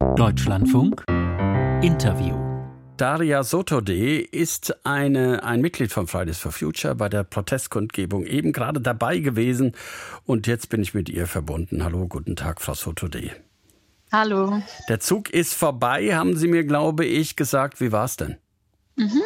Deutschlandfunk 0.00 1.04
Interview. 1.82 2.34
Daria 2.96 3.44
Sotode 3.44 4.18
ist 4.22 4.74
eine, 4.86 5.44
ein 5.44 5.60
Mitglied 5.60 5.92
von 5.92 6.06
Fridays 6.06 6.38
for 6.38 6.52
Future 6.52 6.94
bei 6.94 7.10
der 7.10 7.22
Protestkundgebung 7.22 8.24
eben 8.24 8.54
gerade 8.54 8.80
dabei 8.80 9.18
gewesen 9.18 9.76
und 10.24 10.46
jetzt 10.46 10.70
bin 10.70 10.80
ich 10.80 10.94
mit 10.94 11.10
ihr 11.10 11.26
verbunden. 11.26 11.84
Hallo, 11.84 12.08
guten 12.08 12.34
Tag, 12.34 12.62
Frau 12.62 12.72
Sotode. 12.72 13.30
Hallo. 14.10 14.62
Der 14.88 15.00
Zug 15.00 15.28
ist 15.28 15.52
vorbei, 15.52 16.16
haben 16.16 16.34
Sie 16.34 16.48
mir, 16.48 16.64
glaube 16.64 17.04
ich, 17.04 17.36
gesagt. 17.36 17.82
Wie 17.82 17.92
war 17.92 18.06
es 18.06 18.16
denn? 18.16 18.38
Mhm. 18.96 19.20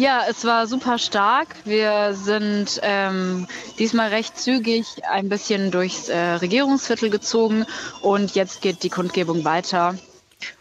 Ja, 0.00 0.22
es 0.30 0.46
war 0.46 0.66
super 0.66 0.96
stark. 0.96 1.48
Wir 1.66 2.14
sind 2.14 2.80
ähm, 2.82 3.46
diesmal 3.78 4.08
recht 4.08 4.38
zügig 4.38 4.86
ein 5.06 5.28
bisschen 5.28 5.70
durchs 5.70 6.08
äh, 6.08 6.16
Regierungsviertel 6.16 7.10
gezogen 7.10 7.66
und 8.00 8.34
jetzt 8.34 8.62
geht 8.62 8.82
die 8.82 8.88
Kundgebung 8.88 9.44
weiter. 9.44 9.94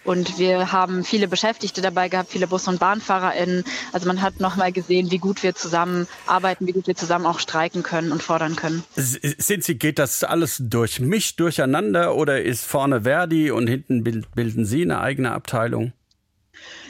Und 0.04 0.40
wir 0.40 0.74
haben 0.74 1.06
viele 1.06 1.30
Beschäftigte 1.30 1.80
dabei 1.80 2.10
gehabt, 2.10 2.32
viele 2.32 2.48
Bus- 2.48 2.68
und 2.68 2.82
BahnfahrerInnen. 2.82 3.64
Also 3.94 4.10
man 4.10 4.22
hat 4.22 4.42
nochmal 4.42 4.74
gesehen, 4.74 5.10
wie 5.10 5.20
gut 5.20 5.42
wir 5.42 5.56
zusammen 5.56 6.06
arbeiten, 6.28 6.68
wie 6.68 6.74
gut 6.74 6.88
wir 6.88 6.98
zusammen 6.98 7.26
auch 7.26 7.40
streiken 7.40 7.82
können 7.82 8.12
und 8.12 8.22
fordern 8.22 8.58
können. 8.58 8.84
Sind 8.98 9.64
Sie, 9.64 9.76
geht 9.76 10.00
das 10.00 10.26
alles 10.26 10.58
durch 10.60 11.00
mich 11.00 11.38
durcheinander 11.38 12.14
oder 12.14 12.44
ist 12.44 12.66
vorne 12.66 13.04
Verdi 13.04 13.52
und 13.52 13.68
hinten 13.68 14.04
bilden 14.04 14.66
Sie 14.66 14.82
eine 14.82 15.00
eigene 15.00 15.32
Abteilung? 15.32 15.94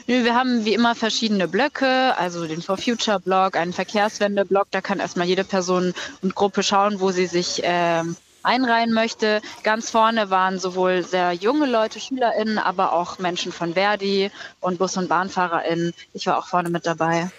Wir 0.06 0.34
haben 0.34 0.64
wie 0.64 0.74
immer 0.74 0.94
verschiedene 0.94 1.46
Blöcke, 1.46 2.16
also 2.16 2.46
den 2.46 2.62
For 2.62 2.76
Future 2.76 3.20
Block, 3.20 3.56
einen 3.56 3.72
Verkehrswende-Block. 3.72 4.68
Da 4.70 4.80
kann 4.80 4.98
erstmal 4.98 5.26
jede 5.26 5.44
Person 5.44 5.94
und 6.22 6.34
Gruppe 6.34 6.62
schauen, 6.62 7.00
wo 7.00 7.12
sie 7.12 7.26
sich 7.26 7.62
äh, 7.62 8.02
einreihen 8.42 8.92
möchte. 8.92 9.40
Ganz 9.62 9.90
vorne 9.90 10.30
waren 10.30 10.58
sowohl 10.58 11.04
sehr 11.04 11.32
junge 11.32 11.66
Leute, 11.66 12.00
SchülerInnen, 12.00 12.58
aber 12.58 12.92
auch 12.92 13.18
Menschen 13.18 13.52
von 13.52 13.74
Verdi 13.74 14.30
und 14.60 14.78
Bus- 14.78 14.96
und 14.96 15.08
BahnfahrerInnen. 15.08 15.92
Ich 16.12 16.26
war 16.26 16.38
auch 16.38 16.46
vorne 16.46 16.70
mit 16.70 16.86
dabei. 16.86 17.30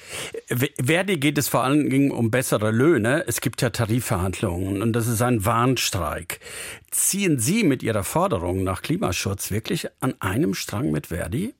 Verdi 0.48 1.18
geht 1.18 1.38
es 1.38 1.48
vor 1.48 1.64
allen 1.64 1.90
Dingen 1.90 2.12
um 2.12 2.32
bessere 2.32 2.72
Löhne. 2.72 3.26
Es 3.28 3.42
gibt 3.42 3.62
ja 3.62 3.70
Tarifverhandlungen 3.70 4.82
und 4.82 4.94
das 4.94 5.08
ist 5.08 5.22
ein 5.22 5.46
Warnstreik. 5.46 6.40
Ziehen 6.92 7.40
Sie 7.40 7.64
mit 7.64 7.84
Ihrer 7.84 8.04
Forderung 8.04 8.64
nach 8.64 8.82
Klimaschutz 8.82 9.52
wirklich 9.52 9.88
an 10.00 10.16
einem 10.20 10.54
Strang 10.54 10.92
mit 10.92 11.08
Verdi? 11.08 11.54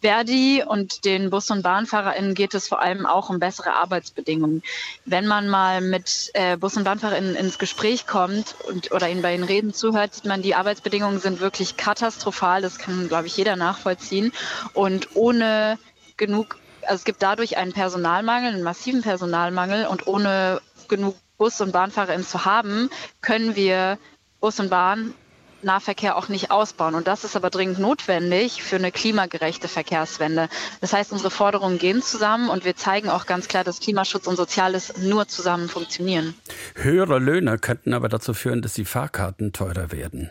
Verdi 0.00 0.64
und 0.66 1.04
den 1.04 1.30
Bus- 1.30 1.50
und 1.50 1.62
BahnfahrerInnen 1.62 2.34
geht 2.34 2.54
es 2.54 2.68
vor 2.68 2.80
allem 2.80 3.06
auch 3.06 3.28
um 3.28 3.38
bessere 3.38 3.74
Arbeitsbedingungen. 3.74 4.62
Wenn 5.04 5.26
man 5.26 5.48
mal 5.48 5.80
mit 5.80 6.30
äh, 6.34 6.56
Bus- 6.56 6.76
und 6.76 6.84
BahnfahrerInnen 6.84 7.36
ins 7.36 7.58
Gespräch 7.58 8.06
kommt 8.06 8.54
und, 8.66 8.92
oder 8.92 9.08
ihnen 9.08 9.22
bei 9.22 9.36
den 9.36 9.44
Reden 9.44 9.74
zuhört, 9.74 10.14
sieht 10.14 10.24
man, 10.24 10.42
die 10.42 10.54
Arbeitsbedingungen 10.54 11.20
sind 11.20 11.40
wirklich 11.40 11.76
katastrophal. 11.76 12.62
Das 12.62 12.78
kann, 12.78 13.08
glaube 13.08 13.26
ich, 13.26 13.36
jeder 13.36 13.56
nachvollziehen. 13.56 14.32
Und 14.72 15.14
ohne 15.14 15.78
genug, 16.16 16.58
also 16.82 16.94
es 16.94 17.04
gibt 17.04 17.22
dadurch 17.22 17.56
einen 17.56 17.72
Personalmangel, 17.72 18.54
einen 18.54 18.62
massiven 18.62 19.02
Personalmangel 19.02 19.86
und 19.86 20.06
ohne 20.06 20.60
genug 20.88 21.16
Bus- 21.36 21.60
und 21.60 21.72
BahnfahrerInnen 21.72 22.26
zu 22.26 22.44
haben, 22.44 22.90
können 23.22 23.56
wir 23.56 23.98
Bus 24.40 24.60
und 24.60 24.70
Bahn 24.70 25.14
Nahverkehr 25.64 26.16
auch 26.16 26.28
nicht 26.28 26.50
ausbauen. 26.50 26.94
Und 26.94 27.06
das 27.06 27.24
ist 27.24 27.36
aber 27.36 27.50
dringend 27.50 27.78
notwendig 27.78 28.62
für 28.62 28.76
eine 28.76 28.92
klimagerechte 28.92 29.68
Verkehrswende. 29.68 30.48
Das 30.80 30.92
heißt, 30.92 31.12
unsere 31.12 31.30
Forderungen 31.30 31.78
gehen 31.78 32.02
zusammen 32.02 32.48
und 32.48 32.64
wir 32.64 32.76
zeigen 32.76 33.08
auch 33.08 33.26
ganz 33.26 33.48
klar, 33.48 33.64
dass 33.64 33.80
Klimaschutz 33.80 34.26
und 34.26 34.36
Soziales 34.36 34.96
nur 34.98 35.28
zusammen 35.28 35.68
funktionieren. 35.68 36.34
Höhere 36.74 37.18
Löhne 37.18 37.58
könnten 37.58 37.94
aber 37.94 38.08
dazu 38.08 38.34
führen, 38.34 38.62
dass 38.62 38.74
die 38.74 38.84
Fahrkarten 38.84 39.52
teurer 39.52 39.92
werden. 39.92 40.30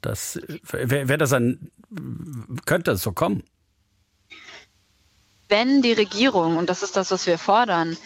Das 0.00 0.38
wäre 0.70 1.08
wär 1.08 1.18
das 1.18 1.32
ein, 1.32 1.70
könnte 2.64 2.92
es 2.92 3.02
so 3.02 3.12
kommen? 3.12 3.42
Wenn 5.48 5.80
die 5.80 5.92
Regierung, 5.92 6.56
und 6.56 6.68
das 6.68 6.82
ist 6.82 6.96
das, 6.96 7.10
was 7.10 7.26
wir 7.26 7.38
fordern, 7.38 7.96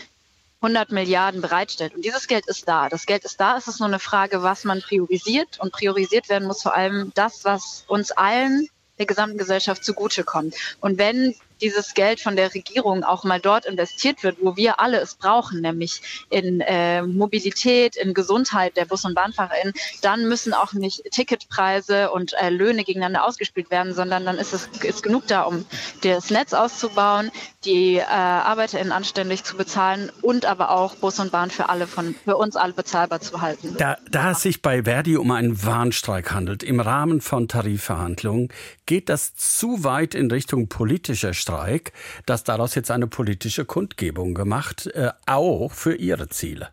100 0.61 0.93
Milliarden 0.93 1.41
bereitstellt. 1.41 1.95
Und 1.95 2.05
dieses 2.05 2.27
Geld 2.27 2.47
ist 2.47 2.69
da. 2.69 2.89
Das 2.89 3.07
Geld 3.07 3.25
ist 3.25 3.41
da. 3.41 3.57
Es 3.57 3.67
ist 3.67 3.81
nur 3.81 3.89
eine 3.89 3.99
Frage, 3.99 4.43
was 4.43 4.65
man 4.65 4.83
priorisiert. 4.83 5.59
Und 5.59 5.73
priorisiert 5.73 6.29
werden 6.29 6.47
muss 6.47 6.63
vor 6.63 6.75
allem 6.75 7.13
das, 7.15 7.45
was 7.45 7.85
uns 7.89 8.11
allen 8.13 8.69
der 8.99 9.07
gesamten 9.07 9.39
Gesellschaft 9.39 9.85
zugutekommt. 9.85 10.55
Und 10.81 10.99
wenn 10.99 11.35
dieses 11.61 11.95
Geld 11.95 12.21
von 12.21 12.37
der 12.37 12.55
Regierung 12.55 13.05
auch 13.05 13.25
mal 13.25 13.41
dort 13.41 13.67
investiert 13.67 14.23
wird, 14.23 14.39
wo 14.41 14.57
wir 14.57 14.81
alle 14.81 15.01
es 15.01 15.15
brauchen, 15.15 15.61
nämlich 15.61 16.27
in 16.31 16.61
äh, 16.61 17.03
Mobilität, 17.03 17.97
in 17.97 18.15
Gesundheit 18.15 18.77
der 18.77 18.87
Bus- 18.87 19.05
und 19.05 19.15
BahnfahrerInnen, 19.15 19.75
dann 20.03 20.29
müssen 20.29 20.55
auch 20.55 20.73
nicht 20.73 21.03
Ticketpreise 21.11 22.11
und 22.11 22.33
äh, 22.35 22.51
Löhne 22.51 22.85
gegeneinander 22.85 23.25
ausgespielt 23.25 23.71
werden, 23.71 23.95
sondern 23.95 24.25
dann 24.25 24.39
ist 24.39 24.53
es 24.53 24.69
ist 24.83 25.03
genug 25.03 25.27
da, 25.27 25.43
um 25.43 25.65
das 26.03 26.31
Netz 26.31 26.53
auszubauen, 26.55 27.31
die 27.65 27.97
äh, 27.97 28.05
ArbeiterInnen 28.05 28.93
anständig 28.93 29.45
zu 29.45 29.57
bezahlen 29.57 30.11
und 30.23 30.47
aber 30.47 30.71
auch 30.71 30.95
Bus 30.97 31.19
und 31.19 31.31
Bahn 31.31 31.51
für 31.51 31.69
alle 31.69 31.87
von 31.87 32.15
für 32.25 32.37
uns 32.37 32.57
alle 32.57 32.73
bezahlbar 32.73 33.21
zu 33.21 33.41
halten. 33.41 33.77
Da, 33.79 33.99
da 34.11 34.33
es 34.33 34.43
sich 34.43 34.63
bei 34.63 34.85
Verdi 34.85 35.17
um 35.17 35.31
einen 35.31 35.63
Warnstreik 35.63 36.33
handelt, 36.33 36.63
im 36.63 36.81
Rahmen 36.81 37.21
von 37.21 37.49
Tarifverhandlungen, 37.49 38.49
geht 38.87 39.09
das 39.09 39.35
zu 39.35 39.85
weit 39.85 40.15
in 40.15 40.31
Richtung 40.31 40.69
politischer 40.69 41.35
Streik 41.35 41.50
Streik, 41.51 41.93
dass 42.27 42.45
daraus 42.45 42.75
jetzt 42.75 42.91
eine 42.91 43.07
politische 43.07 43.65
Kundgebung 43.65 44.35
gemacht, 44.35 44.87
äh, 44.89 45.11
auch 45.27 45.73
für 45.73 45.95
ihre 45.95 46.29
Ziele. 46.29 46.71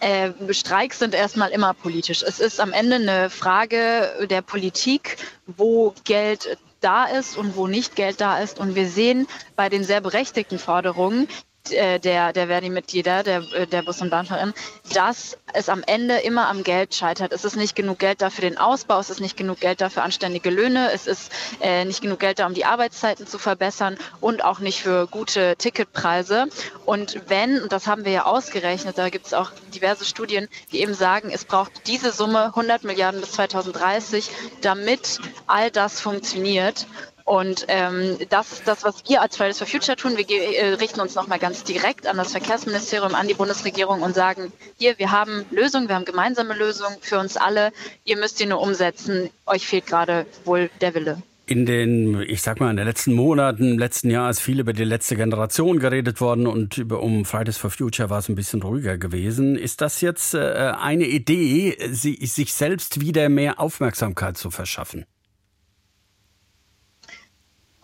Äh, 0.00 0.32
Streiks 0.50 0.98
sind 0.98 1.14
erstmal 1.14 1.50
immer 1.50 1.74
politisch. 1.74 2.22
Es 2.22 2.38
ist 2.38 2.60
am 2.60 2.72
Ende 2.72 2.96
eine 2.96 3.30
Frage 3.30 4.26
der 4.30 4.42
Politik, 4.42 5.16
wo 5.46 5.94
Geld 6.04 6.58
da 6.80 7.06
ist 7.06 7.36
und 7.36 7.56
wo 7.56 7.66
nicht 7.66 7.96
Geld 7.96 8.20
da 8.20 8.38
ist. 8.38 8.58
Und 8.58 8.74
wir 8.74 8.88
sehen 8.88 9.26
bei 9.56 9.68
den 9.68 9.84
sehr 9.84 10.00
berechtigten 10.00 10.58
Forderungen, 10.58 11.28
äh, 11.70 11.98
der, 11.98 12.32
der 12.32 12.46
Verdi-Mitglieder, 12.48 13.22
der, 13.22 13.38
äh, 13.52 13.66
der 13.66 13.82
Bus- 13.82 14.00
und 14.00 14.10
Bahnfahrerin, 14.10 14.54
dass 14.92 15.38
es 15.52 15.68
am 15.68 15.82
Ende 15.86 16.18
immer 16.18 16.48
am 16.48 16.62
Geld 16.62 16.94
scheitert. 16.94 17.32
Es 17.32 17.44
ist 17.44 17.56
nicht 17.56 17.74
genug 17.74 17.98
Geld 17.98 18.22
da 18.22 18.30
für 18.30 18.40
den 18.40 18.58
Ausbau, 18.58 18.98
es 18.98 19.10
ist 19.10 19.20
nicht 19.20 19.36
genug 19.36 19.60
Geld 19.60 19.80
da 19.80 19.88
für 19.88 20.02
anständige 20.02 20.50
Löhne, 20.50 20.90
es 20.92 21.06
ist 21.06 21.32
äh, 21.60 21.84
nicht 21.84 22.02
genug 22.02 22.20
Geld 22.20 22.38
da, 22.38 22.46
um 22.46 22.54
die 22.54 22.64
Arbeitszeiten 22.64 23.26
zu 23.26 23.38
verbessern 23.38 23.96
und 24.20 24.44
auch 24.44 24.58
nicht 24.58 24.82
für 24.82 25.06
gute 25.06 25.56
Ticketpreise. 25.56 26.46
Und 26.84 27.22
wenn, 27.28 27.60
und 27.62 27.72
das 27.72 27.86
haben 27.86 28.04
wir 28.04 28.12
ja 28.12 28.24
ausgerechnet, 28.26 28.98
da 28.98 29.08
gibt 29.08 29.26
es 29.26 29.34
auch 29.34 29.50
diverse 29.74 30.04
Studien, 30.04 30.48
die 30.72 30.80
eben 30.80 30.94
sagen, 30.94 31.30
es 31.30 31.44
braucht 31.44 31.86
diese 31.86 32.12
Summe 32.12 32.46
100 32.46 32.84
Milliarden 32.84 33.20
bis 33.20 33.32
2030, 33.32 34.30
damit 34.62 35.20
all 35.46 35.70
das 35.70 36.00
funktioniert. 36.00 36.86
Und 37.26 37.64
ähm, 37.66 38.18
das 38.30 38.62
das, 38.64 38.84
was 38.84 39.02
wir 39.08 39.20
als 39.20 39.36
Fridays 39.36 39.58
for 39.58 39.66
Future 39.66 39.96
tun. 39.96 40.16
Wir 40.16 40.30
äh, 40.30 40.74
richten 40.74 41.00
uns 41.00 41.16
nochmal 41.16 41.40
ganz 41.40 41.64
direkt 41.64 42.06
an 42.06 42.16
das 42.16 42.30
Verkehrsministerium, 42.30 43.16
an 43.16 43.26
die 43.26 43.34
Bundesregierung 43.34 44.02
und 44.02 44.14
sagen, 44.14 44.52
hier, 44.78 44.96
wir 44.98 45.10
haben 45.10 45.44
Lösungen, 45.50 45.88
wir 45.88 45.96
haben 45.96 46.04
gemeinsame 46.04 46.54
Lösungen 46.54 46.96
für 47.00 47.18
uns 47.18 47.36
alle. 47.36 47.72
Ihr 48.04 48.16
müsst 48.16 48.38
die 48.38 48.46
nur 48.46 48.60
umsetzen. 48.60 49.28
Euch 49.44 49.66
fehlt 49.66 49.86
gerade 49.86 50.24
wohl 50.44 50.70
der 50.80 50.94
Wille. 50.94 51.20
In 51.46 51.66
den, 51.66 52.22
ich 52.22 52.42
sag 52.42 52.60
mal, 52.60 52.70
in 52.70 52.76
den 52.76 52.86
letzten 52.86 53.12
Monaten, 53.14 53.72
im 53.72 53.78
letzten 53.78 54.08
Jahr 54.08 54.30
ist 54.30 54.38
viel 54.38 54.60
über 54.60 54.72
die 54.72 54.84
letzte 54.84 55.16
Generation 55.16 55.80
geredet 55.80 56.20
worden 56.20 56.46
und 56.46 56.78
über, 56.78 57.02
um 57.02 57.24
Fridays 57.24 57.56
for 57.56 57.70
Future 57.70 58.08
war 58.08 58.20
es 58.20 58.28
ein 58.28 58.36
bisschen 58.36 58.62
ruhiger 58.62 58.98
gewesen. 58.98 59.56
Ist 59.56 59.80
das 59.80 60.00
jetzt 60.00 60.34
äh, 60.34 60.72
eine 60.80 61.06
Idee, 61.06 61.76
sie, 61.90 62.24
sich 62.24 62.54
selbst 62.54 63.00
wieder 63.00 63.28
mehr 63.28 63.58
Aufmerksamkeit 63.58 64.36
zu 64.36 64.52
verschaffen? 64.52 65.06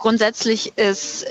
Grundsätzlich 0.03 0.77
ist 0.77 1.25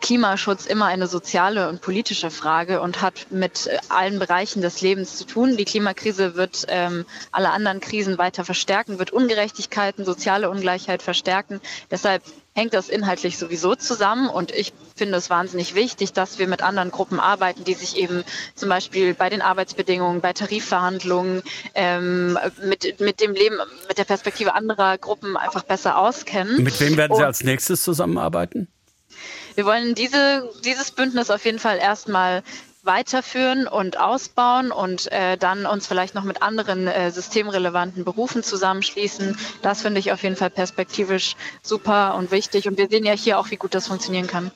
Klimaschutz 0.00 0.66
immer 0.66 0.86
eine 0.86 1.06
soziale 1.06 1.68
und 1.68 1.80
politische 1.80 2.30
Frage 2.30 2.80
und 2.80 3.00
hat 3.02 3.26
mit 3.30 3.66
äh, 3.66 3.78
allen 3.88 4.18
Bereichen 4.18 4.62
des 4.62 4.80
Lebens 4.80 5.16
zu 5.16 5.24
tun. 5.24 5.56
Die 5.56 5.64
Klimakrise 5.64 6.34
wird 6.34 6.66
ähm, 6.68 7.04
alle 7.32 7.50
anderen 7.50 7.80
Krisen 7.80 8.18
weiter 8.18 8.44
verstärken, 8.44 8.98
wird 8.98 9.12
Ungerechtigkeiten, 9.12 10.04
soziale 10.04 10.50
Ungleichheit 10.50 11.02
verstärken. 11.02 11.60
Deshalb 11.90 12.22
hängt 12.54 12.72
das 12.72 12.88
inhaltlich 12.88 13.36
sowieso 13.36 13.74
zusammen 13.74 14.28
und 14.28 14.50
ich 14.50 14.72
finde 14.96 15.18
es 15.18 15.28
wahnsinnig 15.28 15.74
wichtig, 15.74 16.14
dass 16.14 16.38
wir 16.38 16.48
mit 16.48 16.62
anderen 16.62 16.90
Gruppen 16.90 17.20
arbeiten, 17.20 17.64
die 17.64 17.74
sich 17.74 17.98
eben 17.98 18.24
zum 18.54 18.70
Beispiel 18.70 19.12
bei 19.12 19.28
den 19.28 19.42
Arbeitsbedingungen, 19.42 20.22
bei 20.22 20.32
Tarifverhandlungen 20.32 21.42
ähm, 21.74 22.38
mit, 22.64 22.98
mit 22.98 23.20
dem 23.20 23.34
Leben, 23.34 23.56
mit 23.88 23.98
der 23.98 24.04
Perspektive 24.04 24.54
anderer 24.54 24.96
Gruppen 24.96 25.36
einfach 25.36 25.64
besser 25.64 25.98
auskennen. 25.98 26.62
Mit 26.62 26.80
wem 26.80 26.96
werden 26.96 27.14
Sie 27.14 27.20
und 27.20 27.26
als 27.26 27.44
nächstes 27.44 27.82
zusammenarbeiten? 27.82 28.68
Wir 29.54 29.64
wollen 29.64 29.94
diese, 29.94 30.50
dieses 30.64 30.90
Bündnis 30.90 31.30
auf 31.30 31.44
jeden 31.44 31.58
Fall 31.58 31.78
erstmal 31.78 32.42
weiterführen 32.86 33.66
und 33.66 33.98
ausbauen 33.98 34.70
und 34.70 35.10
äh, 35.12 35.36
dann 35.36 35.66
uns 35.66 35.86
vielleicht 35.86 36.14
noch 36.14 36.24
mit 36.24 36.42
anderen 36.42 36.86
äh, 36.86 37.10
systemrelevanten 37.10 38.04
Berufen 38.04 38.42
zusammenschließen. 38.42 39.36
Das 39.62 39.82
finde 39.82 40.00
ich 40.00 40.12
auf 40.12 40.22
jeden 40.22 40.36
Fall 40.36 40.50
perspektivisch 40.50 41.36
super 41.62 42.14
und 42.16 42.30
wichtig. 42.30 42.68
Und 42.68 42.78
wir 42.78 42.88
sehen 42.88 43.04
ja 43.04 43.12
hier 43.12 43.38
auch, 43.38 43.50
wie 43.50 43.56
gut 43.56 43.74
das 43.74 43.88
funktionieren 43.88 44.26
kann. 44.26 44.50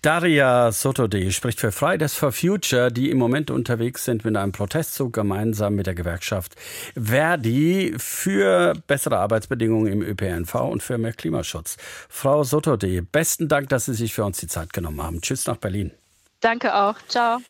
Daria 0.00 0.72
Sotode 0.72 1.30
spricht 1.32 1.60
für 1.60 1.72
Fridays 1.72 2.14
for 2.14 2.32
Future, 2.32 2.90
die 2.90 3.10
im 3.10 3.18
Moment 3.18 3.50
unterwegs 3.50 4.04
sind 4.04 4.24
mit 4.24 4.36
einem 4.36 4.52
Protestzug 4.52 5.12
gemeinsam 5.12 5.74
mit 5.74 5.86
der 5.86 5.94
Gewerkschaft 5.94 6.54
Verdi 6.96 7.94
für 7.98 8.74
bessere 8.86 9.18
Arbeitsbedingungen 9.18 9.92
im 9.92 10.02
ÖPNV 10.02 10.54
und 10.54 10.82
für 10.82 10.98
mehr 10.98 11.12
Klimaschutz. 11.12 11.76
Frau 12.08 12.44
Sotode, 12.44 13.02
besten 13.02 13.48
Dank, 13.48 13.68
dass 13.68 13.86
Sie 13.86 13.94
sich 13.94 14.14
für 14.14 14.24
uns 14.24 14.38
die 14.38 14.46
Zeit 14.46 14.72
genommen 14.72 15.02
haben. 15.02 15.20
Tschüss 15.20 15.46
nach 15.46 15.56
Berlin. 15.56 15.92
Danke 16.40 16.74
auch. 16.74 16.96
Ciao. 17.08 17.42